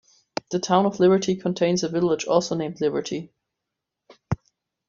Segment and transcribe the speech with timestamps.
[0.49, 3.31] The Town of Liberty contains a village also named Liberty.